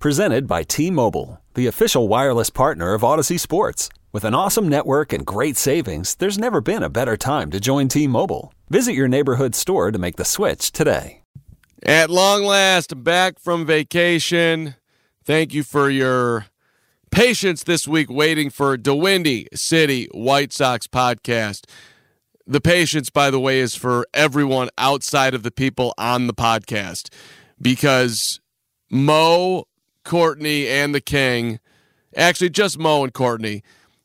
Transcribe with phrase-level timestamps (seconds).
[0.00, 3.90] Presented by T Mobile, the official wireless partner of Odyssey Sports.
[4.12, 7.88] With an awesome network and great savings, there's never been a better time to join
[7.88, 8.54] T Mobile.
[8.70, 11.20] Visit your neighborhood store to make the switch today.
[11.82, 14.76] At long last, back from vacation.
[15.22, 16.46] Thank you for your
[17.10, 21.66] patience this week waiting for the Windy City White Sox podcast.
[22.46, 27.12] The patience, by the way, is for everyone outside of the people on the podcast
[27.60, 28.40] because
[28.90, 29.66] Mo
[30.04, 31.60] Courtney and the King,
[32.16, 33.62] actually just Mo and Courtney,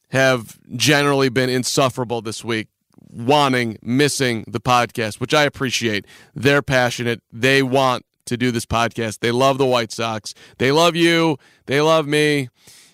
[0.10, 2.68] have generally been insufferable this week,
[3.12, 6.06] wanting, missing the podcast, which I appreciate.
[6.34, 7.22] They're passionate.
[7.32, 9.20] They want to do this podcast.
[9.20, 10.34] They love the White Sox.
[10.58, 11.38] They love you.
[11.66, 12.50] They love me.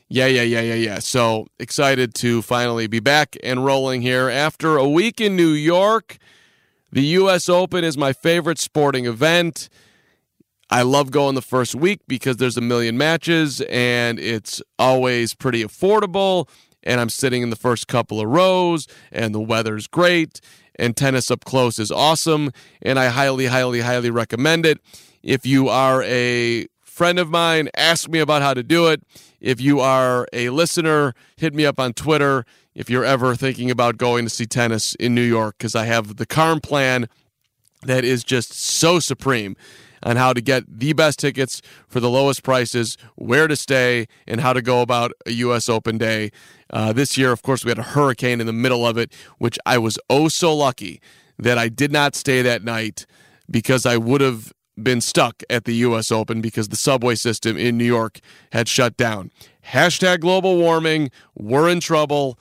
[0.09, 0.99] Yeah, yeah, yeah, yeah, yeah.
[0.99, 6.17] So excited to finally be back and rolling here after a week in New York.
[6.91, 7.47] The U.S.
[7.47, 9.69] Open is my favorite sporting event.
[10.73, 15.65] I love going the first week because there's a million matches and it's always pretty
[15.65, 16.47] affordable.
[16.83, 20.39] And I'm sitting in the first couple of rows and the weather's great
[20.79, 22.51] and tennis up close is awesome.
[22.81, 24.79] And I highly, highly, highly recommend it.
[25.21, 29.03] If you are a friend of mine, ask me about how to do it.
[29.41, 33.97] If you are a listener, hit me up on Twitter if you're ever thinking about
[33.97, 37.09] going to see tennis in New York because I have the Carm plan
[37.83, 39.57] that is just so supreme
[40.03, 44.41] on how to get the best tickets for the lowest prices, where to stay, and
[44.41, 45.69] how to go about a U.S.
[45.69, 46.31] Open day.
[46.69, 49.57] Uh, this year, of course, we had a hurricane in the middle of it, which
[49.65, 51.01] I was oh so lucky
[51.37, 53.05] that I did not stay that night
[53.49, 56.11] because I would have been stuck at the U.S.
[56.11, 58.19] Open because the subway system in New York
[58.51, 59.31] had shut down.
[59.67, 61.11] Hashtag global warming.
[61.35, 62.39] We're in trouble.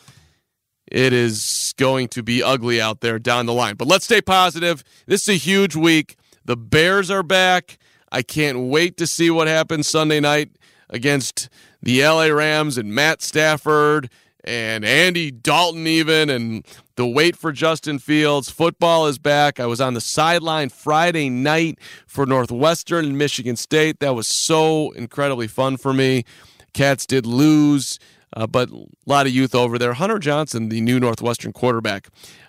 [0.86, 3.76] It is going to be ugly out there down the line.
[3.76, 4.82] But let's stay positive.
[5.06, 6.16] This is a huge week.
[6.44, 7.78] The Bears are back.
[8.12, 10.50] I can't wait to see what happens Sunday night
[10.88, 11.48] against
[11.82, 14.10] the LA Rams and Matt Stafford
[14.44, 18.50] and Andy Dalton, even, and the wait for Justin Fields.
[18.50, 19.60] Football is back.
[19.60, 24.00] I was on the sideline Friday night for Northwestern and Michigan State.
[24.00, 26.24] That was so incredibly fun for me.
[26.72, 27.98] Cats did lose,
[28.34, 29.92] uh, but a lot of youth over there.
[29.92, 32.08] Hunter Johnson, the new Northwestern quarterback,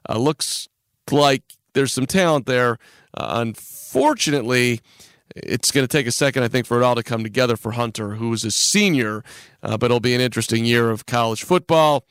[0.09, 0.67] uh, looks
[1.09, 1.43] like
[1.73, 2.77] there's some talent there.
[3.13, 4.81] Uh, unfortunately,
[5.35, 7.71] it's going to take a second, I think, for it all to come together for
[7.71, 9.23] Hunter, who is a senior,
[9.63, 12.05] uh, but it'll be an interesting year of college football.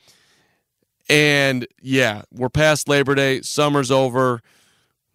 [1.09, 4.41] And yeah, we're past Labor Day, summer's over.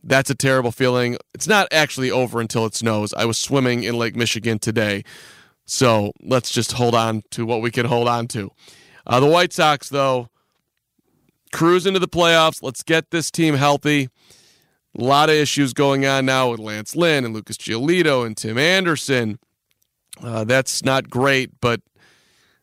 [0.05, 1.17] That's a terrible feeling.
[1.35, 3.13] It's not actually over until it snows.
[3.15, 5.03] I was swimming in Lake Michigan today.
[5.65, 8.53] So let's just hold on to what we can hold on to.
[9.05, 10.29] Uh, the White Sox, though,
[11.53, 12.63] cruise into the playoffs.
[12.63, 14.09] Let's get this team healthy.
[14.99, 18.57] A lot of issues going on now with Lance Lynn and Lucas Giolito and Tim
[18.57, 19.39] Anderson.
[20.23, 21.81] Uh, that's not great, but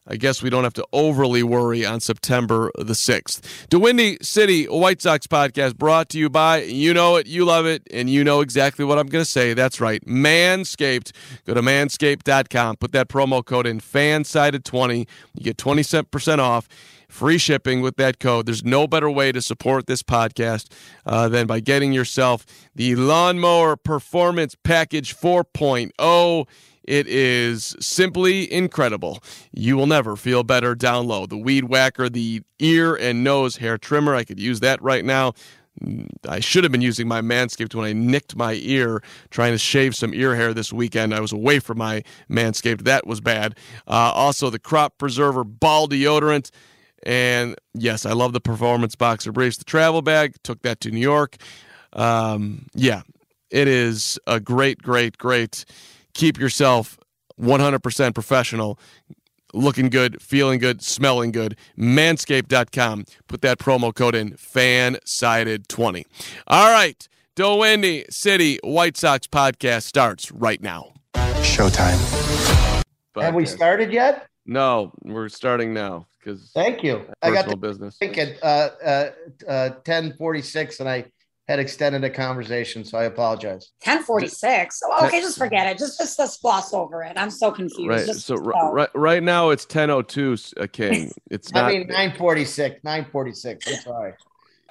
[0.06, 3.68] I guess we don't have to overly worry on September the 6th.
[3.70, 7.66] The Windy City White Sox podcast brought to you by, you know it, you love
[7.66, 9.54] it, and you know exactly what I'm going to say.
[9.54, 11.12] That's right, Manscaped.
[11.46, 15.08] Go to manscaped.com, put that promo code in FANSIDED20.
[15.36, 16.68] You get 20% off
[17.14, 18.48] free shipping with that code.
[18.48, 20.72] There's no better way to support this podcast
[21.06, 22.46] uh, than by getting yourself
[22.76, 26.48] the Lawnmower Performance Package 4.0.
[26.84, 29.24] It is simply incredible.
[29.52, 31.26] You will never feel better down low.
[31.26, 35.34] The Weed Whacker, the ear and nose hair trimmer, I could use that right now.
[36.30, 39.02] I should have been using my Manscaped when I nicked my ear
[39.32, 41.14] trying to shave some ear hair this weekend.
[41.14, 42.84] I was away from my Manscaped.
[42.84, 43.58] That was bad.
[43.88, 46.52] Uh, also, the Crop Preserver Ball Deodorant.
[47.06, 49.58] And yes, I love the performance boxer briefs.
[49.58, 51.38] The travel bag took that to New York.
[51.94, 53.02] Um, yeah,
[53.50, 55.66] it is a great, great, great.
[56.14, 56.98] Keep yourself
[57.40, 58.80] 100% professional.
[59.56, 61.56] looking good, feeling good, smelling good.
[61.78, 63.06] Manscaped.com.
[63.28, 66.06] Put that promo code in FanSided20.
[66.48, 67.08] All right.
[67.36, 70.94] DeWindy City White Sox podcast starts right now.
[71.16, 72.84] Showtime.
[73.20, 74.28] Have we started yet?
[74.46, 77.06] No, we're starting now because Thank you.
[77.22, 77.98] I got to business.
[77.98, 79.10] think at uh, uh,
[79.48, 81.06] uh, 1046 and I
[81.48, 83.72] had extended a conversation, so I apologize.
[83.84, 84.82] 1046.
[84.86, 85.78] Oh, okay, just forget it.
[85.78, 87.14] Just just let's gloss over it.
[87.18, 87.90] I'm so confused.
[87.90, 88.06] Right.
[88.06, 91.12] Just- So r- right, right now it's 10:02 uh, King.
[91.30, 93.68] It's not I mean, 946, 946.
[93.68, 94.14] I'm sorry.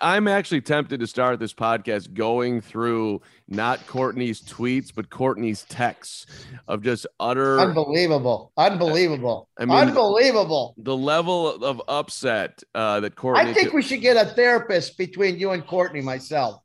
[0.01, 6.27] I'm actually tempted to start this podcast going through not Courtney's tweets, but Courtney's texts
[6.67, 8.51] of just utter Unbelievable.
[8.57, 9.49] Unbelievable.
[9.59, 10.75] I mean- Unbelievable.
[10.79, 13.51] the level of upset uh, that Courtney.
[13.51, 16.62] I think we should get a therapist between you and Courtney, myself.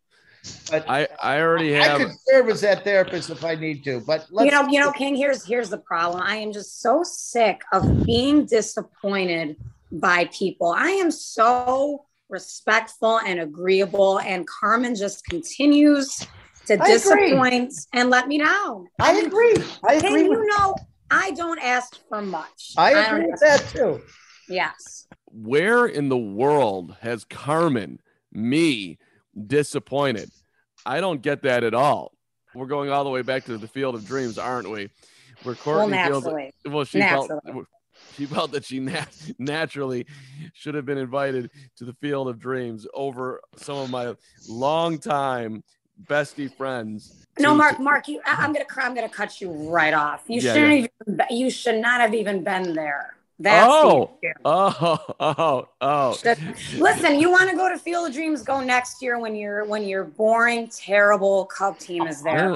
[0.69, 1.83] But I I already have.
[1.83, 2.07] I have.
[2.09, 4.01] could serve as that therapist if I need to.
[4.01, 5.15] But let's, you know, you know, King.
[5.15, 6.21] Here's here's the problem.
[6.21, 9.57] I am just so sick of being disappointed
[9.91, 10.73] by people.
[10.77, 16.17] I am so respectful and agreeable, and Carmen just continues
[16.65, 16.93] to I agree.
[16.93, 18.87] disappoint and let me down.
[18.99, 19.55] I mean, agree.
[19.87, 20.29] I King, agree.
[20.29, 20.75] With, you know,
[21.09, 22.73] I don't ask for much.
[22.77, 24.01] I don't agree with that too.
[24.49, 25.07] Yes.
[25.31, 27.99] Where in the world has Carmen
[28.33, 28.97] me
[29.45, 30.31] disappointed?
[30.87, 32.13] I don't get that at all.
[32.55, 34.89] We're going all the way back to the Field of Dreams, aren't we?
[35.43, 36.23] Where Well, Courtney feels.
[36.23, 36.53] naturally.
[36.65, 37.31] Well, she felt
[38.15, 40.05] she felt that she nat- naturally
[40.53, 44.15] should have been invited to the Field of Dreams over some of my
[44.47, 45.61] longtime
[46.05, 47.25] bestie friends.
[47.37, 50.23] No, Mark, Mark, you, I, I'm gonna, I'm gonna cut you right off.
[50.27, 50.87] You Yeah, shouldn't yeah.
[51.07, 53.16] even, you should not have even been there.
[53.39, 54.17] That's Oh.
[54.21, 54.33] the.
[54.45, 56.17] Oh, oh, oh.
[56.77, 58.41] Listen, you want to go to Field of Dreams?
[58.41, 62.55] Go next year when your when your boring, terrible Cub team is there.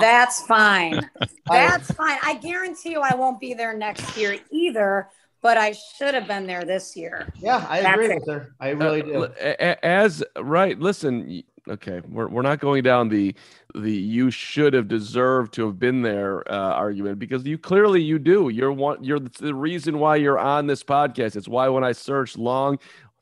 [0.00, 1.10] That's fine.
[1.50, 2.18] That's fine.
[2.22, 5.08] I guarantee you, I won't be there next year either.
[5.40, 7.26] But I should have been there this year.
[7.40, 8.20] Yeah, I That's agree it.
[8.20, 8.54] with her.
[8.60, 9.14] I really Uh, do.
[9.24, 11.42] l- a- a- As right, listen.
[11.68, 13.36] Okay, we're we're not going down the
[13.74, 18.18] the you should have deserved to have been there uh, argument because you clearly you
[18.18, 18.48] do.
[18.48, 19.04] You're one.
[19.04, 21.36] You're the reason why you're on this podcast.
[21.36, 22.80] It's why when I search long,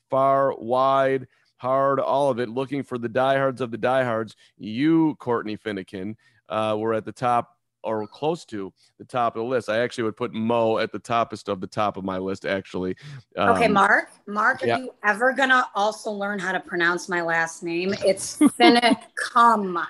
[0.09, 1.27] far, wide,
[1.57, 6.17] hard, all of it, looking for the diehards of the diehards, you, Courtney Finnegan,
[6.49, 9.69] uh, were at the top or close to the top of the list.
[9.69, 12.45] I actually would put Mo at the toppest of the top of my list.
[12.45, 12.95] Actually,
[13.37, 14.09] Okay, Um, Mark.
[14.27, 17.93] Mark, are you ever gonna also learn how to pronounce my last name?
[18.05, 19.85] It's Finicum.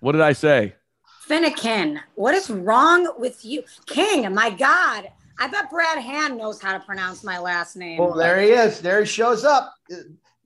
[0.00, 0.74] What did I say?
[1.22, 2.00] Finnegan.
[2.16, 3.62] What is wrong with you?
[3.86, 5.08] King, my God.
[5.38, 8.00] I bet Brad Hand knows how to pronounce my last name.
[8.00, 8.80] Oh, there he is.
[8.80, 9.74] There he shows up.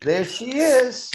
[0.00, 1.10] There she is.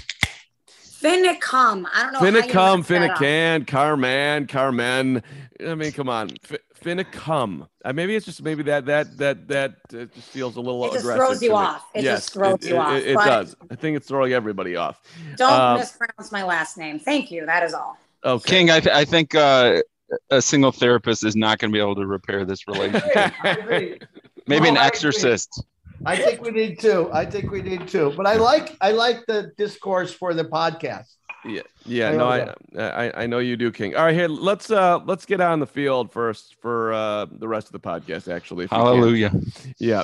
[1.04, 1.86] Finicum.
[1.94, 2.20] I don't know.
[2.20, 3.18] Finicum, messed that up.
[3.18, 5.24] Finican, Carman, Carmen.
[5.66, 7.68] I mean, come on, F- Finicum.
[7.86, 10.94] Uh, maybe it's just maybe that that that that uh, just feels a little It
[10.94, 11.26] just aggressive.
[11.28, 11.60] throws you to me.
[11.60, 11.86] off.
[11.94, 13.56] It yes, just throws it, you it- off, It, it does.
[13.72, 15.02] I think it's throwing everybody off.
[15.38, 17.00] Don't Um, mispronounce my last name.
[17.00, 17.46] Thank you.
[17.46, 17.98] That is all.
[18.26, 18.50] Okay.
[18.50, 19.82] King, I, th- I think uh,
[20.30, 23.12] a single therapist is not going to be able to repair this relationship.
[23.44, 24.00] I agree.
[24.48, 24.98] Maybe an No, I agree.
[24.98, 25.64] exorcist.
[26.06, 27.10] I think we need two.
[27.14, 28.14] I think we need two.
[28.16, 31.16] But I like I like the discourse for the podcast.
[31.46, 33.96] Yeah, yeah, I no, I, I I know you do, King.
[33.96, 37.68] All right, here let's uh let's get on the field first for uh the rest
[37.68, 38.34] of the podcast.
[38.34, 38.86] Actually, if you can.
[38.86, 39.32] Hallelujah.
[39.78, 40.04] Yeah.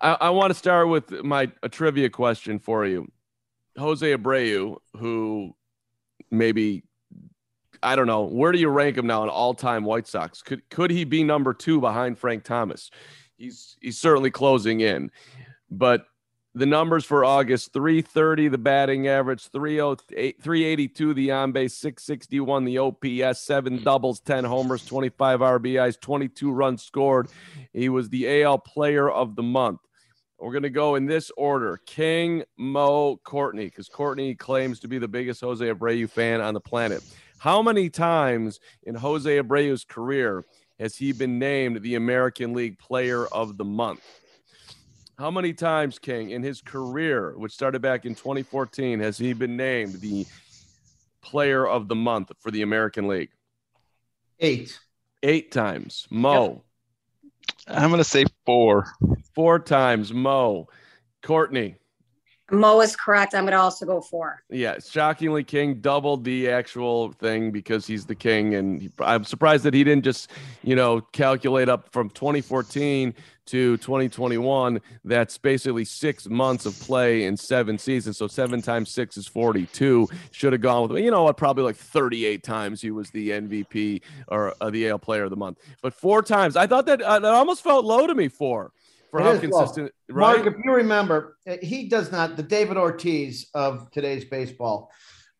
[0.00, 3.10] I, I want to start with my a trivia question for you.
[3.76, 5.54] Jose Abreu, who
[6.30, 6.84] maybe
[7.82, 10.42] I don't know, where do you rank him now in all-time White Sox?
[10.42, 12.90] Could could he be number two behind Frank Thomas?
[13.38, 15.10] He's he's certainly closing in.
[15.70, 16.06] But
[16.54, 22.78] the numbers for August 330, the batting average, 308, 382, the on base, 661, the
[22.78, 27.28] OPS, seven doubles, 10 homers, 25 RBIs, 22 runs scored.
[27.72, 29.80] He was the AL player of the month.
[30.40, 34.98] We're going to go in this order King, Mo, Courtney, because Courtney claims to be
[34.98, 37.02] the biggest Jose Abreu fan on the planet.
[37.38, 40.44] How many times in Jose Abreu's career
[40.78, 44.04] has he been named the American League Player of the Month?
[45.18, 49.56] How many times, King, in his career, which started back in 2014, has he been
[49.56, 50.24] named the
[51.22, 53.30] Player of the Month for the American League?
[54.38, 54.78] Eight.
[55.24, 56.06] Eight times.
[56.10, 56.62] Mo,
[57.66, 58.92] I'm going to say four.
[59.34, 60.12] four times.
[60.12, 60.68] Mo,
[61.22, 61.74] Courtney.
[62.50, 63.34] Mo is correct.
[63.34, 64.42] I'm going to also go four.
[64.48, 69.64] Yeah, shockingly, King doubled the actual thing because he's the king, and he, I'm surprised
[69.64, 70.30] that he didn't just,
[70.62, 73.14] you know, calculate up from 2014
[73.48, 74.80] to 2021.
[75.04, 78.16] That's basically six months of play in seven seasons.
[78.16, 80.08] So seven times six is 42.
[80.30, 84.02] Should have gone with, you know what, probably like 38 times he was the MVP
[84.28, 86.56] or uh, the AL Player of the Month, but four times.
[86.56, 88.28] I thought that uh, that almost felt low to me.
[88.28, 88.72] Four.
[89.10, 89.92] For It how consistent.
[90.10, 90.36] Right?
[90.36, 94.90] Mark, if you remember, uh, he does not the David Ortiz of today's baseball,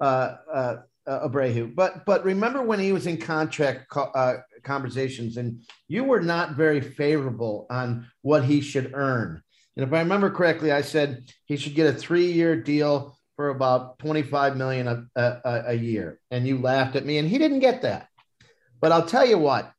[0.01, 1.75] uh, uh, uh, Abreu.
[1.75, 6.57] But but remember when he was in contract co- uh, conversations, and you were not
[6.57, 9.43] very favorable on what he should earn.
[9.77, 13.99] And if I remember correctly, I said he should get a three-year deal for about
[14.01, 17.83] twenty-five million a, a, a year, and you laughed at me, and he didn't get
[17.83, 18.09] that.
[18.81, 19.73] But I'll tell you what,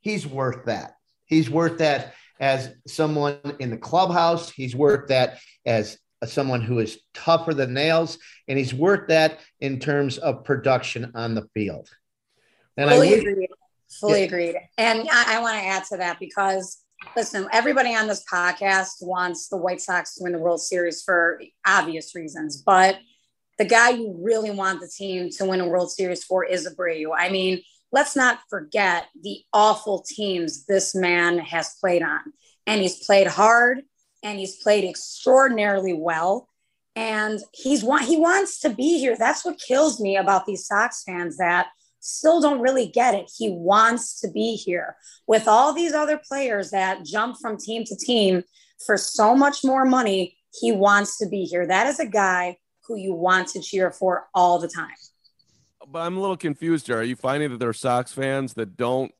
[0.00, 0.94] he's worth that.
[1.24, 4.50] He's worth that as someone in the clubhouse.
[4.50, 9.78] He's worth that as someone who is tougher than nails, and he's worth that in
[9.78, 11.88] terms of production on the field.
[12.76, 13.48] And I fully wish, agreed.
[14.00, 14.26] Fully Yeah.
[14.26, 14.56] agreed.
[14.78, 16.82] And I, I want to add to that because
[17.14, 21.40] listen, everybody on this podcast wants the White Sox to win the World Series for
[21.66, 22.98] obvious reasons, but
[23.58, 27.10] the guy you really want the team to win a World Series for is Abreu.
[27.16, 27.62] I mean,
[27.96, 32.20] let's not forget the awful teams this man has played on.
[32.66, 33.80] And he's played hard
[34.22, 36.46] and he's played extraordinarily well.
[36.94, 39.16] And he's he wants to be here.
[39.16, 41.68] That's what kills me about these Sox fans that
[42.00, 43.30] still don't really get it.
[43.34, 47.96] He wants to be here with all these other players that jump from team to
[47.96, 48.42] team
[48.84, 50.36] for so much more money.
[50.60, 51.66] He wants to be here.
[51.66, 54.96] That is a guy who you want to cheer for all the time.
[55.90, 56.98] But I'm a little confused here.
[56.98, 59.12] Are you finding that there are Sox fans that don't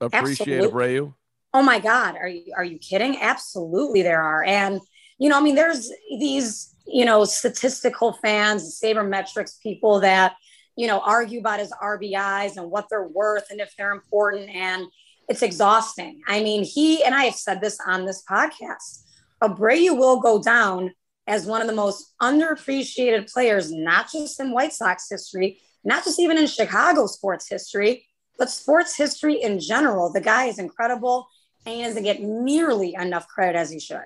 [0.00, 0.96] appreciate Absolutely.
[0.98, 1.14] Abreu?
[1.52, 3.18] Oh my God, are you are you kidding?
[3.20, 4.80] Absolutely, there are, and
[5.18, 10.36] you know, I mean, there's these you know statistical fans, sabermetrics people that
[10.76, 14.86] you know argue about his RBIs and what they're worth and if they're important, and
[15.28, 16.20] it's exhausting.
[16.26, 19.04] I mean, he and I have said this on this podcast.
[19.42, 20.92] Abreu will go down
[21.26, 26.20] as one of the most underappreciated players, not just in White Sox history, not just
[26.20, 28.06] even in Chicago sports history,
[28.38, 30.12] but sports history in general.
[30.12, 31.28] The guy is incredible
[31.66, 34.04] and he doesn't get nearly enough credit as he should.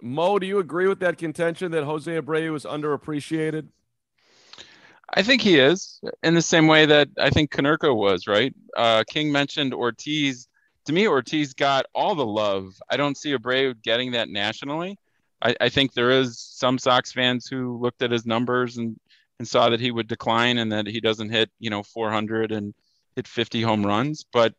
[0.00, 3.68] Mo, do you agree with that contention that Jose Abreu is underappreciated?
[5.12, 8.54] I think he is in the same way that I think Konerko was, right?
[8.76, 10.48] Uh, King mentioned Ortiz.
[10.86, 12.74] To me, Ortiz got all the love.
[12.90, 14.98] I don't see Abreu getting that nationally.
[15.40, 18.98] I, I think there is some Sox fans who looked at his numbers and,
[19.38, 22.74] and saw that he would decline and that he doesn't hit, you know, 400 and
[23.16, 24.24] hit 50 home runs.
[24.32, 24.54] But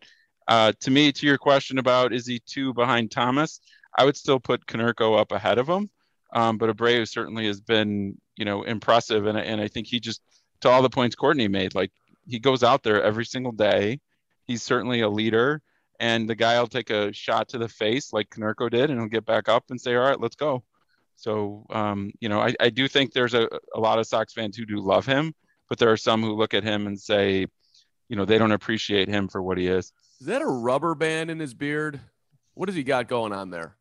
[0.48, 3.60] uh, to me, to your question about is he two behind Thomas,
[3.98, 5.89] I would still put Konerko up ahead of him.
[6.34, 10.22] Um, but Abreu certainly has been, you know, impressive, and and I think he just
[10.62, 11.91] to all the points Courtney made, like
[12.27, 14.01] he goes out there every single day.
[14.44, 15.62] He's certainly a leader,
[16.00, 19.08] and the guy will take a shot to the face like Konerko did, and he'll
[19.08, 20.63] get back up and say, "All right, let's go."
[21.15, 24.57] So, um, you know, I, I do think there's a, a lot of Sox fans
[24.57, 25.34] who do love him,
[25.69, 27.48] but there are some who look at him and say,
[28.10, 29.91] you know, they don't appreciate him for what he is.
[30.19, 32.00] Is that a rubber band in his beard?
[32.53, 33.75] What has he got going on there?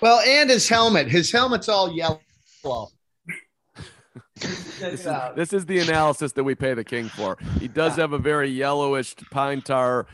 [0.00, 1.08] well, and his helmet.
[1.08, 2.20] His helmet's all yellow.
[4.38, 7.38] This is, this is the analysis that we pay the king for.
[7.58, 10.06] He does have a very yellowish pine tar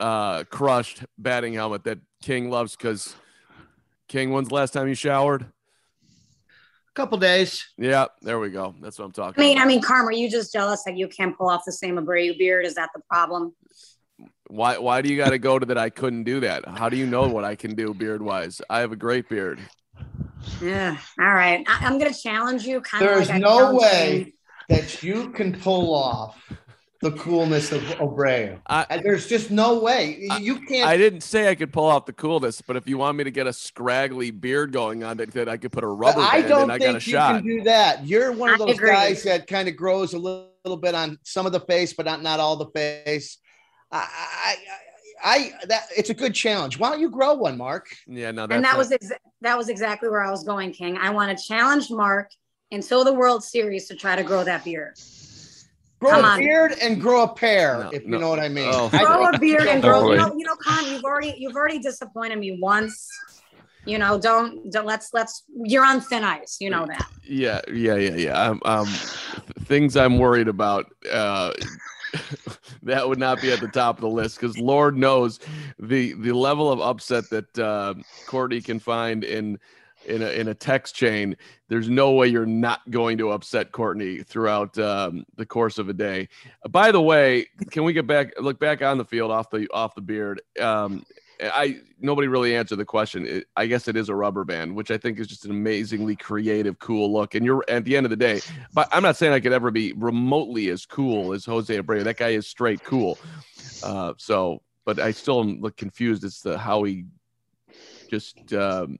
[0.00, 3.14] uh, crushed batting helmet that King loves because
[4.12, 5.40] King, when's the last time you showered?
[5.40, 7.66] A couple days.
[7.78, 8.74] Yeah, there we go.
[8.82, 9.28] That's what I'm talking.
[9.28, 9.64] I talking mean, about.
[9.64, 12.36] I mean, Carm, are you just jealous that you can't pull off the same Abreu
[12.36, 12.66] beard?
[12.66, 13.54] Is that the problem?
[14.48, 16.68] Why why do you got to go to that I couldn't do that?
[16.68, 18.60] How do you know what I can do beard wise?
[18.68, 19.60] I have a great beard.
[20.60, 20.98] Yeah.
[21.18, 21.64] All right.
[21.66, 22.82] I, I'm going to challenge you.
[22.82, 24.34] Kind of There's like no way
[24.68, 26.36] that you can pull off
[27.02, 28.58] the coolness of Abreu.
[28.68, 30.26] I- There's just no way.
[30.40, 30.86] You can't.
[30.88, 33.30] I didn't say I could pull off the coolness, but if you want me to
[33.30, 36.62] get a scraggly beard going on that, that I could put a rubber I don't
[36.64, 37.34] and I got a think you shot.
[37.42, 38.06] can do that.
[38.06, 41.44] You're one of those guys that kind of grows a little, little bit on some
[41.44, 43.38] of the face, but not not all the face.
[43.90, 44.56] I, I,
[45.24, 46.78] I, I that it's a good challenge.
[46.78, 47.88] Why don't you grow one, Mark?
[48.06, 50.72] Yeah, no, that's And that not- was exa- that was exactly where I was going,
[50.72, 50.96] King.
[50.98, 52.30] I want to challenge Mark
[52.70, 54.96] until the World Series to try to grow that beard.
[56.02, 56.38] Grow Come a on.
[56.40, 58.68] beard and grow a pair, No, if you know what I mean.
[58.72, 58.90] Oh.
[58.92, 60.10] I- Grow a beard and grow.
[60.10, 63.08] You know, you know, Con, you've already you've already disappointed me once.
[63.84, 65.44] You know, don't don't let's let's.
[65.64, 66.56] You're on thin ice.
[66.58, 67.06] You know that.
[67.22, 68.32] Yeah, yeah, yeah, yeah.
[68.42, 68.86] Um, um
[69.60, 70.92] things I'm worried about.
[71.08, 71.52] Uh,
[72.82, 75.38] that would not be at the top of the list because Lord knows
[75.78, 77.94] the the level of upset that uh,
[78.26, 79.56] Courtney can find in
[80.06, 81.36] in a, in a text chain.
[81.68, 85.92] There's no way you're not going to upset Courtney throughout um, the course of a
[85.92, 86.28] day.
[86.68, 89.94] By the way, can we get back look back on the field off the off
[89.94, 90.42] the beard?
[90.60, 91.04] Um,
[91.40, 93.26] I nobody really answered the question.
[93.26, 96.14] It, I guess it is a rubber band, which I think is just an amazingly
[96.14, 97.34] creative, cool look.
[97.34, 98.40] And you're at the end of the day,
[98.74, 102.04] but I'm not saying I could ever be remotely as cool as Jose Abreu.
[102.04, 103.18] That guy is straight cool.
[103.82, 107.06] Uh, so, but I still like, confused as to how he
[108.08, 108.98] just um,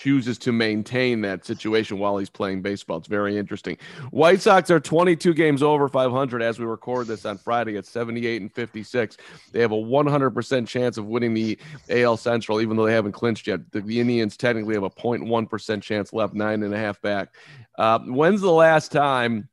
[0.00, 2.96] chooses to maintain that situation while he's playing baseball.
[2.96, 3.76] It's very interesting.
[4.10, 8.40] White Sox are 22 games over 500 as we record this on Friday at 78
[8.40, 9.18] and 56.
[9.52, 11.58] They have a 100% chance of winning the
[11.90, 13.60] AL Central, even though they haven't clinched yet.
[13.72, 17.34] The, Indians technically have a 0.1% chance left, nine and a half back.
[17.76, 19.48] Uh, when's the last time?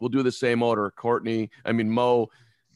[0.00, 0.90] We'll do the same order.
[0.90, 2.28] Courtney, I mean, Mo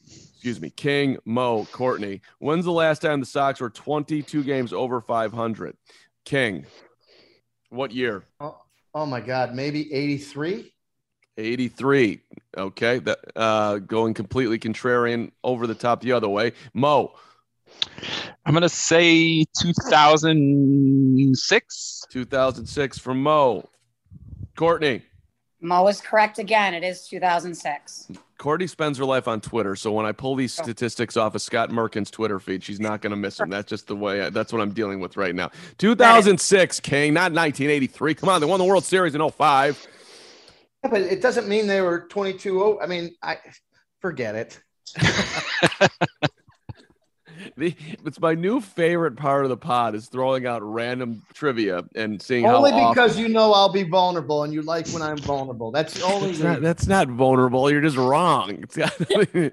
[0.05, 2.21] excuse me, King, Mo, Courtney.
[2.39, 5.77] When's the last time the Sox were 22 games over 500?
[6.25, 6.65] King,
[7.73, 8.23] what year?
[8.39, 8.57] Oh,
[8.93, 10.71] oh my God, maybe 83?
[11.37, 12.21] 83.
[12.57, 12.99] Okay.
[12.99, 16.51] That uh going completely contrarian over the top the other way.
[16.73, 17.15] Mo,
[18.45, 22.03] I'm gonna say 2006.
[22.09, 23.67] 2006 from Mo.
[24.55, 25.01] Courtney.
[25.63, 26.73] Mo is correct again.
[26.73, 28.11] It is 2006.
[28.37, 30.63] Courtney spends her life on Twitter, so when I pull these oh.
[30.63, 33.49] statistics off of Scott Merkin's Twitter feed, she's not going to miss them.
[33.49, 34.23] That's just the way.
[34.23, 35.49] I, that's what I'm dealing with right now.
[35.77, 38.15] 2006, King, not 1983.
[38.15, 39.87] Come on, they won the World Series in 05.
[40.83, 42.61] Yeah, but it doesn't mean they were 22.
[42.61, 43.37] Oh, I mean, I
[44.01, 44.59] forget it.
[47.57, 52.19] The, it's my new favorite part of the pod is throwing out random trivia and
[52.19, 55.17] seeing Only how because often- you know I'll be vulnerable and you like when I'm
[55.17, 55.71] vulnerable.
[55.71, 57.69] That's the only That's not, that's not vulnerable.
[57.69, 58.63] You're just wrong.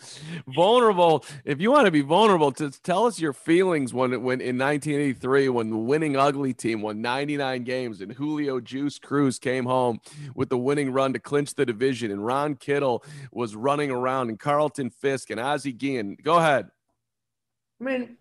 [0.46, 1.24] Vulnerable.
[1.44, 5.48] If you want to be vulnerable, to tell us your feelings when when in 1983
[5.48, 10.00] when the winning ugly team won 99 games and Julio Juice Cruz came home
[10.34, 14.38] with the winning run to clinch the division and Ron Kittle was running around and
[14.38, 16.16] Carlton Fisk and Ozzie Guillen.
[16.22, 16.68] Go ahead.
[17.80, 18.16] I mean,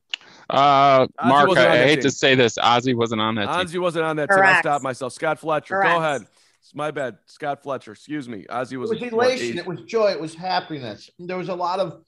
[0.49, 2.03] Uh, Ozzy Mark, I, I hate team.
[2.03, 2.57] to say this.
[2.57, 3.55] Ozzy wasn't on that team.
[3.55, 4.39] Ozzy wasn't on that team.
[4.39, 5.13] I stopped myself.
[5.13, 5.81] Scott Fletcher.
[5.81, 6.21] Go ahead.
[6.61, 7.17] It's my bad.
[7.25, 7.93] Scott Fletcher.
[7.93, 8.45] Excuse me.
[8.49, 8.91] Ozzy was.
[8.91, 9.57] it was, was what, elation.
[9.57, 10.11] It was joy.
[10.11, 11.09] It was happiness.
[11.19, 12.01] There was a lot of,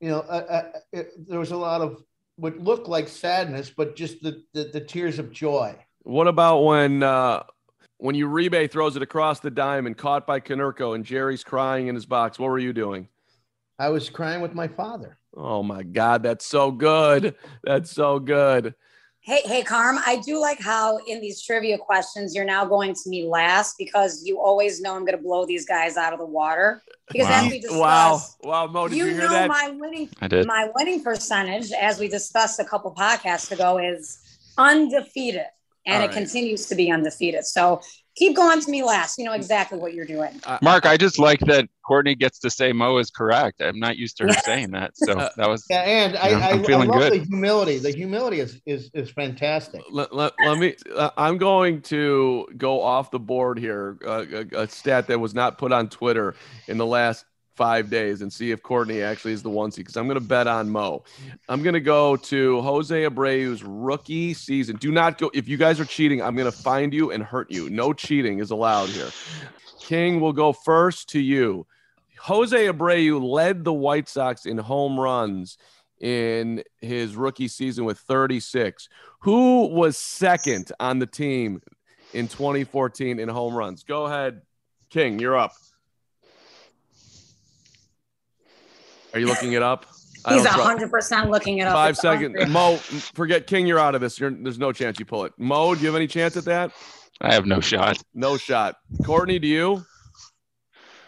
[0.00, 2.02] you know, uh, uh, it, there was a lot of
[2.36, 5.74] what looked like sadness, but just the, the, the tears of joy.
[6.02, 7.44] What about when uh
[7.98, 12.06] when Uribe throws it across the diamond, caught by Konerko, and Jerry's crying in his
[12.06, 12.38] box?
[12.38, 13.08] What were you doing?
[13.78, 15.16] I was crying with my father.
[15.36, 17.34] Oh my God, that's so good.
[17.62, 18.74] That's so good.
[19.20, 23.08] Hey, hey, Carm, I do like how in these trivia questions you're now going to
[23.08, 26.26] me last because you always know I'm going to blow these guys out of the
[26.26, 26.82] water.
[27.08, 27.44] Because Wow.
[27.46, 29.48] as we discussed, Wow, wow, Mo, did you, you, hear know that?
[29.48, 30.46] my winning I did.
[30.46, 34.18] my winning percentage, as we discussed a couple podcasts ago, is
[34.58, 35.46] undefeated,
[35.86, 36.18] and All it right.
[36.18, 37.44] continues to be undefeated.
[37.44, 37.80] So
[38.14, 39.18] keep going to me last.
[39.18, 40.40] You know exactly what you're doing.
[40.46, 43.60] I- Mark, I just like that Courtney gets to say Mo is correct.
[43.60, 44.96] I'm not used to her saying that.
[44.96, 47.12] So Uh, that was Yeah, and I, Yeah, I, I'm I love good.
[47.12, 47.78] the humility.
[47.78, 49.82] The humility is is is fantastic.
[49.90, 54.62] let, let, let me uh, i'm going to go off the board here uh, a,
[54.62, 56.34] a stat that was not put on twitter
[56.68, 57.24] in the last
[57.56, 60.26] five days and see if courtney actually is the one seed because i'm going to
[60.26, 61.02] bet on mo
[61.48, 65.78] i'm going to go to jose abreu's rookie season do not go if you guys
[65.80, 69.10] are cheating i'm going to find you and hurt you no cheating is allowed here
[69.80, 71.66] king will go first to you
[72.18, 75.58] jose abreu led the white sox in home runs
[76.00, 78.88] in his rookie season with 36
[79.20, 81.62] who was second on the team
[82.14, 83.82] in 2014 in home runs?
[83.82, 84.42] Go ahead,
[84.88, 85.18] King.
[85.18, 85.52] You're up.
[89.14, 89.86] Are you looking it up?
[90.28, 91.74] He's don't hundred percent looking it up.
[91.74, 92.34] Five It's seconds.
[92.34, 92.48] unreal.
[92.48, 93.66] Mo, forget King.
[93.66, 94.18] You're out of this.
[94.18, 95.32] You're, there's no chance you pull it.
[95.38, 96.72] Mo, do you have any chance at that?
[97.20, 98.02] I have no shot.
[98.14, 98.76] No shot.
[99.04, 99.84] Courtney, do you?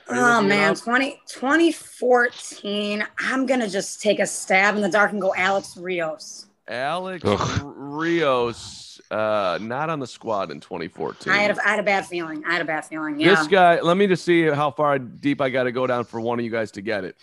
[0.08, 0.78] You Oh man, up?
[0.78, 3.04] 20, 2014.
[3.18, 6.46] I'm gonna just take a stab in the dark and go Alex Rios.
[6.68, 7.62] Alex Ugh.
[7.64, 11.32] Rios, uh, not on the squad in 2014.
[11.32, 12.44] I had, a, I had a bad feeling.
[12.44, 13.18] I had a bad feeling.
[13.20, 13.36] Yeah.
[13.36, 16.20] This guy, let me just see how far deep I got to go down for
[16.20, 17.16] one of you guys to get it.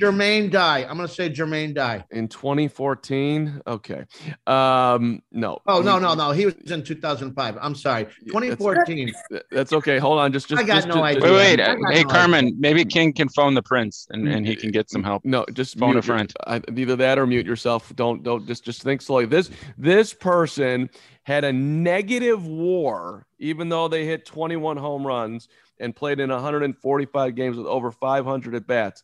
[0.00, 0.84] Jermaine Dye.
[0.88, 2.04] I'm going to say Jermaine Dye.
[2.10, 4.04] In 2014, okay.
[4.46, 5.58] Um, no.
[5.66, 6.30] Oh no no no.
[6.30, 7.58] He was in 2005.
[7.60, 8.04] I'm sorry.
[8.26, 9.12] 2014.
[9.50, 9.98] That's okay.
[9.98, 10.32] Hold on.
[10.32, 11.22] Just, just I got just- no just- idea.
[11.24, 11.60] Wait, wait.
[11.92, 15.02] Hey, no Carmen, maybe King can phone the prince and, and he can get some
[15.02, 15.24] help.
[15.24, 16.32] No, just Phone a mute your- friend.
[16.46, 17.92] I, either that or mute yourself.
[17.96, 19.26] Don't don't just just think slowly.
[19.26, 20.90] This this person
[21.24, 25.48] had a negative WAR, even though they hit 21 home runs
[25.80, 29.02] and played in 145 games with over 500 at bats.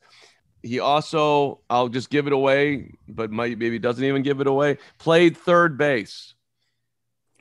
[0.65, 4.79] He also, I'll just give it away, but might maybe doesn't even give it away.
[4.99, 6.33] Played third base.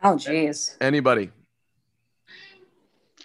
[0.04, 0.76] oh jeez.
[0.82, 1.32] Anybody?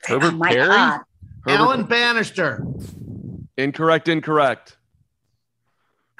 [0.08, 0.68] Oh Herbert my Perry?
[0.68, 1.00] God.
[1.44, 2.64] Herbert- Alan Bannister.
[3.56, 4.06] Incorrect.
[4.08, 4.77] Incorrect.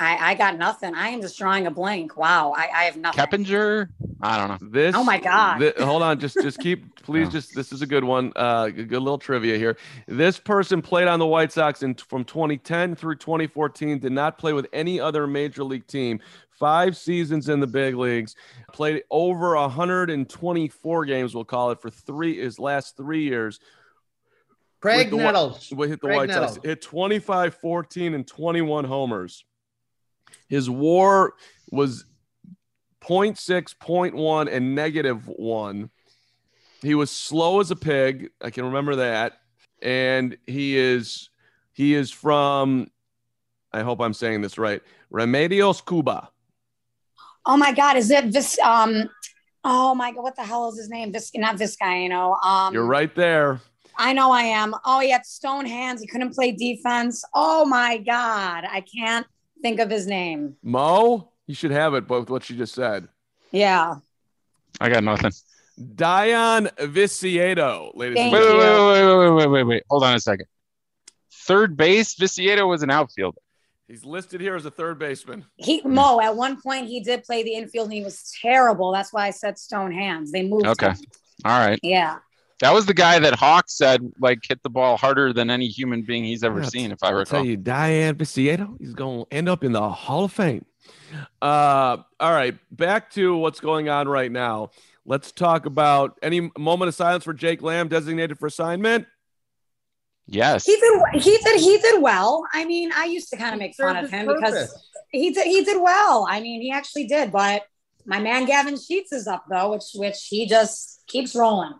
[0.01, 0.95] I, I got nothing.
[0.95, 2.17] I am just drawing a blank.
[2.17, 2.55] Wow.
[2.57, 3.25] I, I have nothing.
[3.25, 3.89] Keppinger?
[4.21, 4.71] I don't know.
[4.71, 4.95] This.
[4.95, 5.59] Oh my God.
[5.59, 7.25] thi- hold on, just just keep, please.
[7.27, 7.31] Yeah.
[7.31, 8.33] Just this is a good one.
[8.37, 9.77] Uh, a good little trivia here.
[10.07, 13.99] This person played on the White Sox in from 2010 through 2014.
[13.99, 16.21] Did not play with any other major league team.
[16.51, 18.35] Five seasons in the big leagues.
[18.73, 21.35] Played over 124 games.
[21.35, 23.61] We'll call it for three his last three years.
[24.83, 25.73] Graig Nettles.
[25.75, 26.59] We hit the Craig White Sox.
[26.65, 29.45] Hit 25, 14, and 21 homers.
[30.49, 31.35] His WAR
[31.71, 32.05] was
[33.03, 35.91] 0.6, 0.1, and negative one.
[36.83, 38.31] He was slow as a pig.
[38.41, 39.41] I can remember that.
[39.83, 41.31] And he is
[41.73, 42.91] he is from
[43.73, 44.83] I hope I'm saying this right.
[45.13, 46.31] Remedios Cuba.
[47.45, 48.59] Oh my God, is it this?
[48.59, 49.09] Um,
[49.65, 51.13] oh my God, what the hell is his name?
[51.13, 52.43] This not Vizcaino.
[52.45, 53.61] Um, You're right there.
[53.97, 54.75] I know I am.
[54.85, 56.01] Oh, he had stone hands.
[56.01, 57.25] He couldn't play defense.
[57.35, 59.27] Oh my God, I can't
[59.63, 60.57] think of his name.
[60.63, 63.09] Mo, you should have it, but with what she just said.
[63.51, 63.97] Yeah.
[64.81, 65.33] I got nothing.
[65.79, 69.83] Dayan Viciedo, ladies Thank and Wait, wait, wait, wait, wait, wait, wait, wait.
[69.89, 70.47] Hold on a second.
[71.33, 73.41] Third base, Viciedo was an outfielder.
[73.87, 75.47] He's listed here as a third baseman.
[75.57, 78.93] He Mo at one point he did play the infield and he was terrible.
[78.93, 80.31] That's why I said stone hands.
[80.31, 80.67] They moved.
[80.67, 80.89] Okay.
[80.89, 80.97] him.
[81.47, 81.79] All right.
[81.83, 82.19] Yeah.
[82.61, 86.03] That was the guy that Hawk said like hit the ball harder than any human
[86.03, 89.35] being he's ever Yeah, seen, if I I'll tell you, Dayan Viciedo, he's going to
[89.35, 90.65] end up in the Hall of Fame.
[91.41, 94.71] Uh, all right, back to what's going on right now.
[95.05, 99.07] Let's talk about any moment of silence for Jake Lamb designated for assignment.
[100.27, 100.67] Yes.
[100.67, 101.23] He did.
[101.23, 101.61] He did.
[101.61, 102.45] He did well.
[102.53, 105.47] I mean, I used to kind of make fun of his him because he did.
[105.47, 106.27] He did well.
[106.29, 107.33] I mean, he actually did.
[107.33, 107.63] But
[108.05, 111.73] my man Gavin Sheets is up though, which which he just keeps rolling.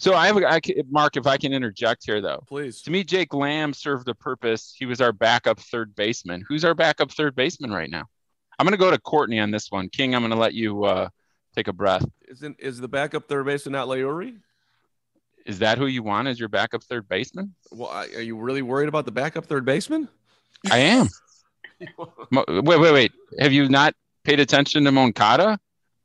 [0.00, 0.60] So I have a, I,
[0.90, 2.42] Mark, if I can interject here though.
[2.48, 2.80] Please.
[2.82, 4.74] To me, Jake Lamb served a purpose.
[4.74, 6.42] He was our backup third baseman.
[6.48, 8.04] Who's our backup third baseman right now?
[8.58, 9.90] I'm going to go to Courtney on this one.
[9.90, 11.10] King, I'm going to let you uh,
[11.54, 12.06] take a breath.
[12.28, 14.38] Isn't is the backup third baseman not Leury?
[15.44, 17.54] Is that who you want as your backup third baseman?
[17.70, 20.08] Well, are you really worried about the backup third baseman?
[20.70, 21.08] I am.
[22.30, 23.12] Wait, wait, wait.
[23.38, 25.58] Have you not paid attention to Moncada?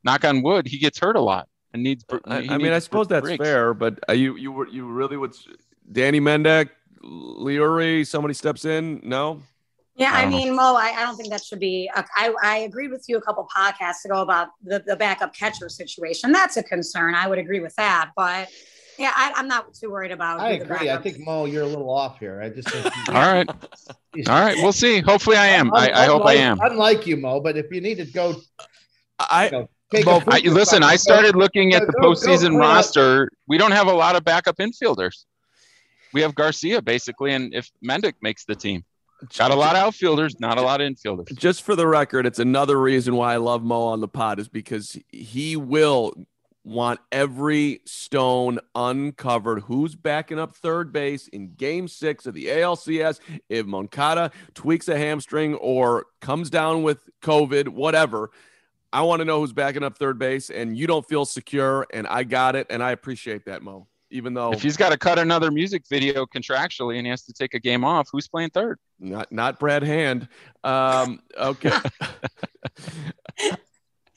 [0.04, 2.04] Knock on wood, he gets hurt a lot and needs.
[2.04, 3.44] br- I, I mean, I needs suppose that's breaks.
[3.44, 5.34] fair, but are you you were you really would
[5.92, 6.70] Danny Mendick,
[7.04, 9.00] Leury, somebody steps in?
[9.04, 9.42] No.
[9.98, 10.36] Yeah, I I, don't know.
[10.38, 11.90] mean, Mo, I, I don't think that should be.
[11.94, 15.68] uh, I I agreed with you a couple podcasts ago about the, the backup catcher
[15.70, 16.32] situation.
[16.32, 17.14] That's a concern.
[17.14, 18.48] I would agree with that, but
[18.98, 20.40] yeah, I, I'm not too worried about.
[20.40, 20.90] I who the agree.
[20.90, 22.42] I think Mo, you're a little off here.
[22.42, 22.74] I just
[23.08, 24.56] All right, all right.
[24.58, 25.00] We'll see.
[25.00, 25.72] Hopefully, I am.
[25.74, 26.58] I, I hope I Unlike- am.
[26.72, 28.34] Unlike you, Mo, but if you need to go,
[29.18, 32.10] I you know, take Mo, a I, listen, I started looking at the go- go
[32.10, 33.30] postseason clean roster.
[33.46, 35.24] We don't have a lot of backup infielders.
[36.12, 38.84] We have Garcia basically, and if Mendick makes the team,
[39.36, 41.36] got a lot of outfielders, not a lot of infielders.
[41.36, 44.48] just for the record, it's another reason why I love Mo on the pod is
[44.48, 46.14] because he will
[46.66, 49.62] want every stone uncovered.
[49.62, 53.20] Who's backing up third base in game six of the ALCS?
[53.48, 58.30] If Moncada tweaks a hamstring or comes down with COVID, whatever.
[58.96, 62.06] I want to know who's backing up third base, and you don't feel secure, and
[62.06, 63.86] I got it, and I appreciate that, Mo.
[64.10, 67.34] Even though If he's got to cut another music video contractually and he has to
[67.34, 68.78] take a game off, who's playing third?
[68.98, 70.28] not not Brad Hand.
[70.64, 71.68] Um, okay.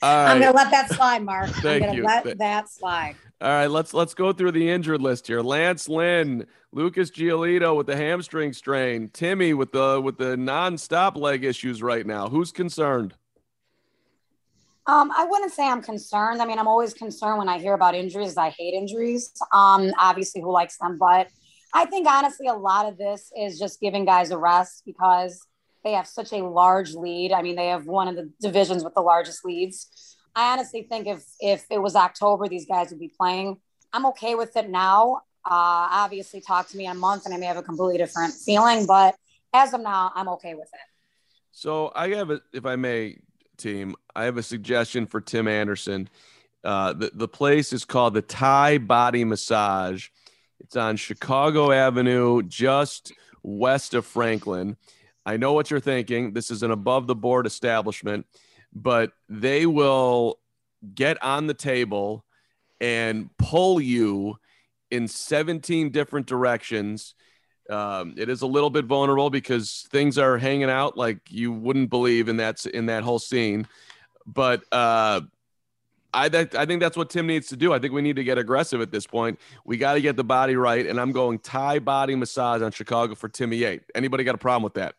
[0.02, 1.50] All I'm gonna let that slide, Mark.
[1.50, 2.04] Thank I'm gonna you.
[2.04, 3.16] let Th- that slide.
[3.42, 5.42] All right, let's let's go through the injured list here.
[5.42, 11.44] Lance Lynn, Lucas Giolito with the hamstring strain, Timmy with the with the non-stop leg
[11.44, 12.28] issues right now.
[12.30, 13.12] Who's concerned?
[14.90, 16.42] Um, I wouldn't say I'm concerned.
[16.42, 18.36] I mean, I'm always concerned when I hear about injuries.
[18.36, 19.30] I hate injuries.
[19.52, 20.98] Um, obviously, who likes them?
[20.98, 21.28] But
[21.72, 25.46] I think honestly, a lot of this is just giving guys a rest because
[25.84, 27.30] they have such a large lead.
[27.30, 30.16] I mean, they have one of the divisions with the largest leads.
[30.34, 33.58] I honestly think if if it was October, these guys would be playing.
[33.92, 35.18] I'm okay with it now.
[35.44, 38.34] Uh, obviously, talk to me in a month, and I may have a completely different
[38.34, 38.86] feeling.
[38.86, 39.14] But
[39.54, 40.86] as of now, I'm okay with it.
[41.52, 43.18] So I have a, if I may,
[43.60, 46.08] team, I have a suggestion for Tim Anderson.
[46.64, 50.08] Uh, the the place is called the Thai Body Massage.
[50.60, 54.76] It's on Chicago Avenue, just west of Franklin.
[55.24, 56.32] I know what you're thinking.
[56.32, 58.26] This is an above the board establishment,
[58.72, 60.38] but they will
[60.94, 62.24] get on the table
[62.80, 64.36] and pull you
[64.90, 67.14] in 17 different directions.
[67.70, 71.90] Um, it is a little bit vulnerable because things are hanging out like you wouldn't
[71.90, 73.66] believe in that in that whole scene.
[74.26, 75.22] But uh,
[76.12, 77.72] I that, I think that's what Tim needs to do.
[77.72, 79.38] I think we need to get aggressive at this point.
[79.64, 83.14] We got to get the body right, and I'm going Thai body massage on Chicago
[83.14, 83.82] for Timmy Eight.
[83.94, 84.94] Anybody got a problem with that?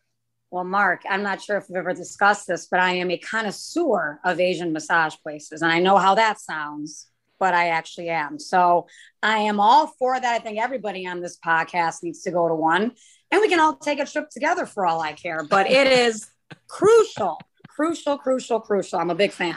[0.50, 4.20] Well, Mark, I'm not sure if we've ever discussed this, but I am a connoisseur
[4.22, 5.62] of Asian massage places.
[5.62, 7.06] And I know how that sounds,
[7.42, 8.38] but I actually am.
[8.38, 8.86] So
[9.20, 10.32] I am all for that.
[10.32, 12.92] I think everybody on this podcast needs to go to one
[13.32, 15.42] and we can all take a trip together for all I care.
[15.42, 16.30] But it is
[16.68, 19.00] crucial, crucial, crucial, crucial.
[19.00, 19.56] I'm a big fan.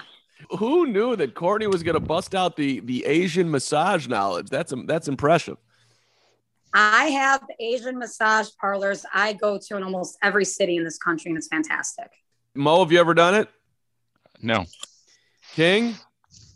[0.57, 4.49] Who knew that Courtney was going to bust out the the Asian massage knowledge?
[4.49, 5.57] That's that's impressive.
[6.73, 11.29] I have Asian massage parlors I go to in almost every city in this country,
[11.29, 12.09] and it's fantastic.
[12.55, 13.47] Mo, have you ever done it?
[14.41, 14.65] No.
[15.53, 15.95] King,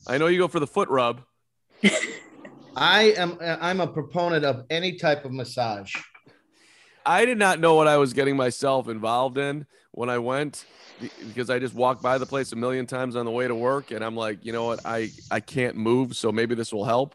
[0.09, 1.21] I know you go for the foot rub.
[2.75, 5.93] I am I'm a proponent of any type of massage.
[7.05, 10.65] I did not know what I was getting myself involved in when I went
[11.27, 13.91] because I just walked by the place a million times on the way to work
[13.91, 17.13] and I'm like, you know what, I I can't move, so maybe this will help.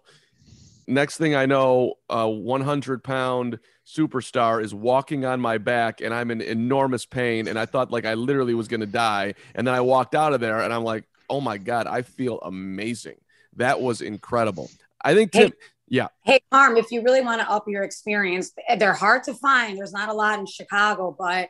[0.87, 6.31] Next thing I know, a 100 pound superstar is walking on my back and I'm
[6.31, 7.49] in enormous pain.
[7.49, 9.35] And I thought like I literally was going to die.
[9.55, 11.05] And then I walked out of there and I'm like,
[11.35, 13.17] oh my God, I feel amazing.
[13.57, 14.71] That was incredible.
[15.05, 15.57] I think, Tim, hey,
[15.89, 16.09] yeah.
[16.23, 19.77] Hey, Carm, if you really want to up your experience, they're hard to find.
[19.77, 21.49] There's not a lot in Chicago, but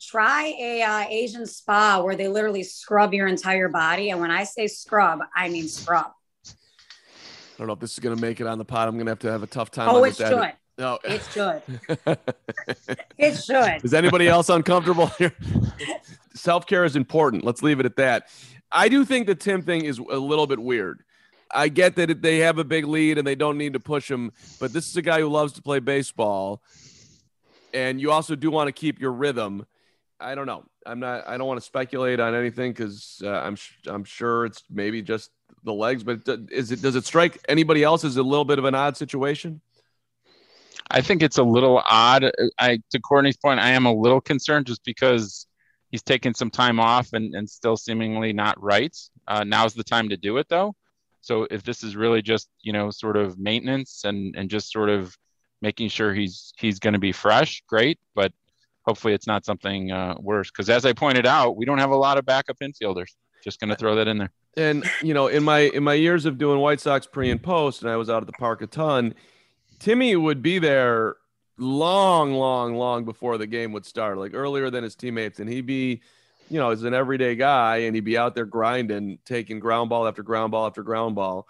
[0.00, 4.08] try a uh, Asian spa where they literally scrub your entire body.
[4.08, 6.12] And when I say scrub, I mean scrub.
[6.46, 8.88] I don't know if this is going to make it on the pod.
[8.88, 9.90] I'm going to have to have a tough time.
[9.90, 10.52] Oh, it should.
[10.78, 11.62] No, it should.
[13.18, 13.84] it should.
[13.84, 15.34] Is anybody else uncomfortable here?
[16.34, 17.44] Self care is important.
[17.44, 18.28] Let's leave it at that.
[18.70, 21.02] I do think the Tim thing is a little bit weird.
[21.50, 24.32] I get that they have a big lead and they don't need to push him,
[24.58, 26.60] but this is a guy who loves to play baseball,
[27.72, 29.64] and you also do want to keep your rhythm.
[30.18, 30.64] I don't know.
[30.84, 31.28] I'm not.
[31.28, 33.56] I don't want to speculate on anything because uh, I'm.
[33.86, 35.30] I'm sure it's maybe just
[35.62, 38.64] the legs, but is it does it strike anybody else as a little bit of
[38.64, 39.60] an odd situation?
[40.90, 42.30] I think it's a little odd.
[42.58, 45.45] I to Courtney's point, I am a little concerned just because
[45.96, 48.94] he's taken some time off and, and still seemingly not right.
[49.26, 50.74] Uh, now's the time to do it though.
[51.22, 54.90] So if this is really just you know sort of maintenance and and just sort
[54.90, 55.16] of
[55.62, 57.98] making sure he's he's going to be fresh, great.
[58.14, 58.32] But
[58.82, 61.96] hopefully it's not something uh, worse because as I pointed out, we don't have a
[61.96, 63.12] lot of backup infielders.
[63.42, 66.26] Just going to throw that in there and you know, in my in my years
[66.26, 68.66] of doing White Sox pre and post, and I was out at the park a
[68.66, 69.14] ton.
[69.78, 71.16] Timmy would be there
[71.58, 75.66] long, long, long before the game would start, like earlier than his teammates, and he'd
[75.66, 76.00] be,
[76.50, 80.06] you know, as an everyday guy, and he'd be out there grinding, taking ground ball
[80.06, 81.46] after ground ball after ground ball.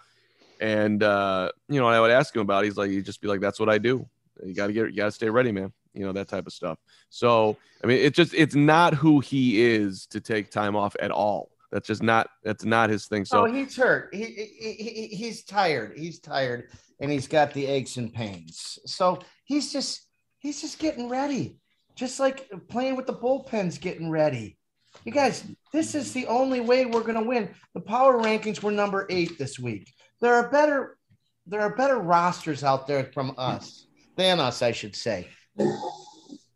[0.59, 2.63] And uh, you know, I would ask him about.
[2.63, 4.07] It, he's like, he'd just be like, "That's what I do.
[4.43, 6.53] You got to get, you got to stay ready, man." You know that type of
[6.53, 6.79] stuff.
[7.09, 11.11] So, I mean, it's just, it's not who he is to take time off at
[11.11, 11.49] all.
[11.71, 13.25] That's just not that's not his thing.
[13.25, 14.13] So oh, he's hurt.
[14.13, 15.97] He, he, he he's tired.
[15.97, 18.79] He's tired, and he's got the aches and pains.
[18.85, 20.07] So he's just
[20.39, 21.57] he's just getting ready,
[21.95, 24.57] just like playing with the bullpens, getting ready.
[25.03, 27.49] You guys, this is the only way we're going to win.
[27.73, 29.93] The power rankings were number eight this week.
[30.21, 30.97] There are better
[31.45, 35.27] there are better rosters out there from us than us, I should say.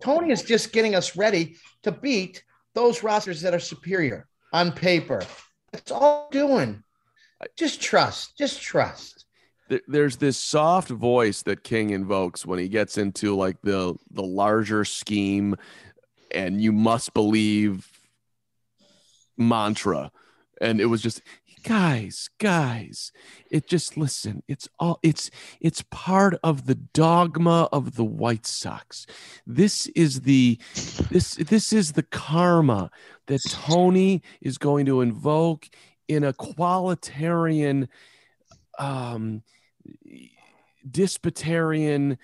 [0.01, 2.43] Tony is just getting us ready to beat
[2.73, 5.21] those rosters that are superior on paper.
[5.71, 6.83] That's all I'm doing.
[7.57, 8.37] Just trust.
[8.37, 9.25] Just trust.
[9.87, 14.83] There's this soft voice that King invokes when he gets into like the the larger
[14.83, 15.55] scheme,
[16.29, 17.89] and you must believe
[19.37, 20.11] mantra,
[20.59, 21.21] and it was just
[21.63, 23.11] guys guys
[23.49, 29.05] it just listen it's all it's it's part of the dogma of the white sox.
[29.45, 30.59] This is the
[31.09, 32.89] this this is the karma
[33.27, 35.67] that tony is going to invoke
[36.07, 37.87] in a qualitarian
[38.79, 39.43] um
[40.89, 42.17] disputarian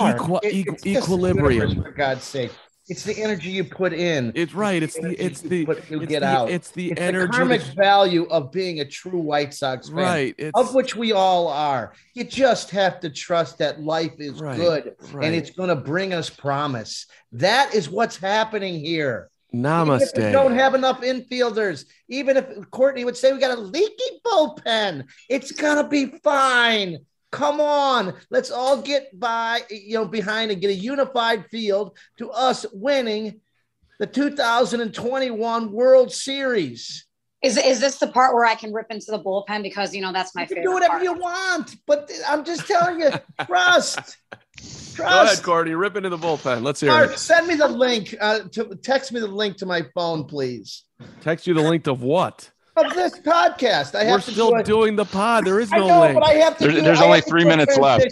[0.00, 1.82] equi- equilibrium.
[1.82, 2.52] for god's sake
[2.90, 4.32] it's the energy you put in.
[4.34, 4.82] It's right.
[4.82, 6.50] It's, the it's the put, you get the, out.
[6.50, 7.30] It's the it's energy.
[7.30, 10.34] The karmic value of being a true White Sox fan, right?
[10.36, 10.58] It's...
[10.58, 11.94] Of which we all are.
[12.14, 15.24] You just have to trust that life is right, good right.
[15.24, 17.06] and it's going to bring us promise.
[17.32, 19.30] That is what's happening here.
[19.54, 20.16] Namaste.
[20.16, 21.84] we don't have enough infielders.
[22.08, 26.98] Even if Courtney would say we got a leaky bullpen, it's gonna be fine.
[27.32, 32.30] Come on, let's all get by, you know, behind and get a unified field to
[32.30, 33.40] us winning
[34.00, 37.06] the 2021 World Series.
[37.42, 40.12] Is, is this the part where I can rip into the bullpen because you know
[40.12, 40.64] that's my you favorite?
[40.64, 41.04] Do whatever part.
[41.04, 43.10] you want, but I'm just telling you,
[43.46, 44.16] trust.
[44.94, 44.96] Trust.
[44.96, 45.74] Go ahead, Courtney.
[45.74, 46.62] Rip into the bullpen.
[46.62, 47.18] Let's hear Mark, it.
[47.18, 48.14] Send me the link.
[48.20, 50.84] Uh, to text me the link to my phone, please.
[51.22, 52.50] Text you the link of what?
[52.76, 53.94] Of this podcast.
[53.94, 55.44] I have We're have still do doing the pod.
[55.44, 56.14] There is no I know, link.
[56.14, 56.64] But I have to.
[56.64, 58.06] There, do, there's I only three minutes left.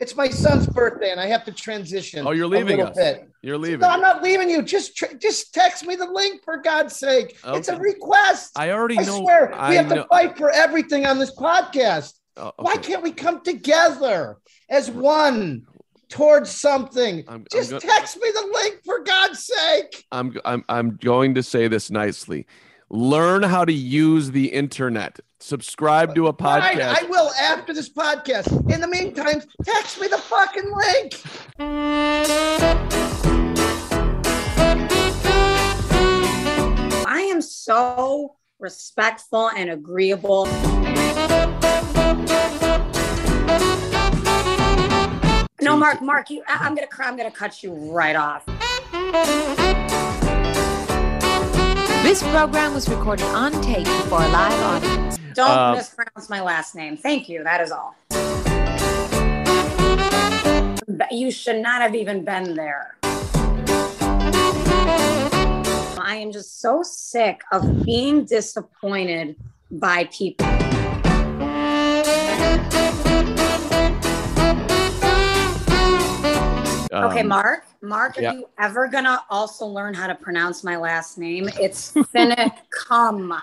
[0.00, 2.26] It's my son's birthday, and I have to transition.
[2.26, 2.96] Oh, you're leaving little us.
[2.96, 3.28] bit.
[3.42, 3.80] You're leaving.
[3.80, 4.62] No, I'm not leaving you.
[4.62, 7.38] Just tr- just text me the link for God's sake.
[7.46, 8.58] It's a request.
[8.58, 9.20] I already I know.
[9.20, 9.96] swear we have know.
[9.96, 12.14] to fight for everything on this podcast.
[12.36, 15.66] Oh, Why can't we come together as one
[16.08, 17.18] towards something?
[17.18, 20.04] I'm- I'm Just go- text me the link for God's sake.
[20.10, 22.46] I'm I'm I'm going to say this nicely.
[22.94, 25.18] Learn how to use the internet.
[25.40, 27.02] Subscribe to a All right, podcast.
[27.02, 28.70] I will after this podcast.
[28.70, 31.18] In the meantime, text me the fucking link.
[37.08, 40.44] I am so respectful and agreeable.
[45.62, 48.44] No, Mark, Mark, you I, I'm gonna cry, I'm gonna cut you right off.
[52.02, 55.18] This program was recorded on tape before a live audience.
[55.34, 56.96] Don't Uh, mispronounce my last name.
[56.96, 57.42] Thank you.
[57.44, 57.94] That is all.
[61.10, 62.96] You should not have even been there.
[65.98, 69.36] I am just so sick of being disappointed
[69.70, 70.46] by people.
[76.92, 77.64] Okay, Um, Mark.
[77.80, 78.32] Mark, yeah.
[78.32, 81.48] are you ever gonna also learn how to pronounce my last name?
[81.58, 83.40] It's Finicum.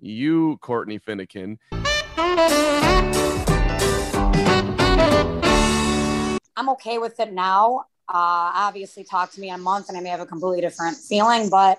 [0.00, 1.58] You, Courtney Finnegan.
[6.56, 7.86] I'm okay with it now.
[8.08, 10.96] Uh, obviously, talk to me in a month and I may have a completely different
[10.96, 11.78] feeling, but